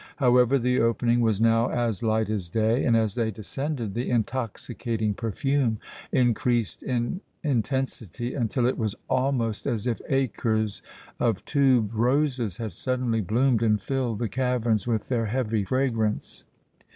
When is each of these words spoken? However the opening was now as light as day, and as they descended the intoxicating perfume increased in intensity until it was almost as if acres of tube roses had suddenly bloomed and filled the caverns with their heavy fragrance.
However 0.15 0.57
the 0.57 0.79
opening 0.79 1.19
was 1.21 1.39
now 1.39 1.69
as 1.69 2.01
light 2.01 2.27
as 2.31 2.49
day, 2.49 2.85
and 2.85 2.97
as 2.97 3.13
they 3.13 3.29
descended 3.29 3.93
the 3.93 4.09
intoxicating 4.09 5.13
perfume 5.13 5.77
increased 6.11 6.81
in 6.81 7.21
intensity 7.43 8.33
until 8.33 8.65
it 8.65 8.79
was 8.79 8.95
almost 9.07 9.67
as 9.67 9.85
if 9.85 10.01
acres 10.09 10.81
of 11.19 11.45
tube 11.45 11.91
roses 11.93 12.57
had 12.57 12.73
suddenly 12.73 13.21
bloomed 13.21 13.61
and 13.61 13.79
filled 13.79 14.17
the 14.17 14.27
caverns 14.27 14.87
with 14.87 15.07
their 15.07 15.27
heavy 15.27 15.63
fragrance. 15.63 16.45